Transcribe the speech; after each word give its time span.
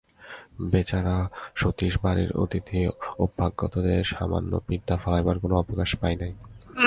বেচারা 0.61 1.29
সতীশ 1.55 1.97
বাড়ির 2.01 2.31
অতিথি-অভ্যাগতদের 2.37 4.03
সামনে 4.03 4.57
বিদ্যা 4.67 4.97
ফলাইবার 4.97 5.39
কোনো 5.39 5.55
অবকাশ 5.55 5.95
পায় 5.95 6.15
না। 6.15 6.27